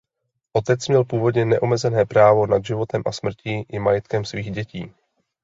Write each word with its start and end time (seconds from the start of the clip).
Otec 0.53 0.87
měl 0.87 1.03
původně 1.03 1.45
neomezené 1.45 2.05
právo 2.05 2.47
nad 2.47 2.65
životem 2.65 3.01
a 3.05 3.11
smrtí 3.11 3.65
i 3.69 3.79
majetkem 3.79 4.25
svých 4.25 4.51
dětí. 4.51 4.91